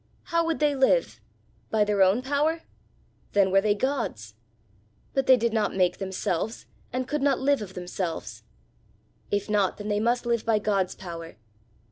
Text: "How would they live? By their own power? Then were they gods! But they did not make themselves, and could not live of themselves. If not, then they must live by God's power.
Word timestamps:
"How 0.23 0.43
would 0.47 0.57
they 0.57 0.73
live? 0.73 1.21
By 1.69 1.83
their 1.83 2.01
own 2.01 2.23
power? 2.23 2.63
Then 3.33 3.51
were 3.51 3.61
they 3.61 3.75
gods! 3.75 4.33
But 5.13 5.27
they 5.27 5.37
did 5.37 5.53
not 5.53 5.75
make 5.75 5.99
themselves, 5.99 6.65
and 6.91 7.07
could 7.07 7.21
not 7.21 7.37
live 7.39 7.61
of 7.61 7.75
themselves. 7.75 8.41
If 9.29 9.47
not, 9.47 9.77
then 9.77 9.89
they 9.89 9.99
must 9.99 10.25
live 10.25 10.43
by 10.43 10.57
God's 10.57 10.95
power. 10.95 11.35